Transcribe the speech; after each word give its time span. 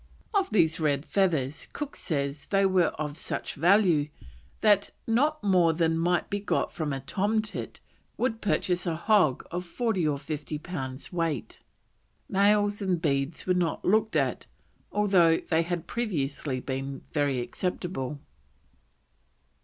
Of 0.33 0.49
these 0.49 0.79
red 0.79 1.05
feathers 1.05 1.67
Cook 1.73 1.95
says 1.95 2.47
they 2.47 2.65
were 2.65 2.89
of 2.97 3.15
such 3.15 3.53
value 3.53 4.07
that 4.61 4.89
"not 5.05 5.43
more 5.43 5.73
than 5.73 5.95
might 5.95 6.27
be 6.27 6.39
got 6.39 6.71
from 6.71 6.91
a 6.91 7.01
tomtit, 7.01 7.79
would 8.17 8.41
purchase 8.41 8.87
a 8.87 8.95
hog 8.95 9.45
of 9.51 9.63
40 9.63 10.07
or 10.07 10.17
50 10.17 10.57
pounds 10.57 11.13
weight." 11.13 11.59
Nails 12.27 12.81
and 12.81 12.99
beads 12.99 13.45
were 13.45 13.53
not 13.53 13.85
looked 13.85 14.15
at, 14.15 14.47
although 14.91 15.37
they 15.37 15.61
had 15.61 15.85
previously 15.85 16.59
been 16.59 17.03
very 17.13 17.39
acceptable. 17.39 18.19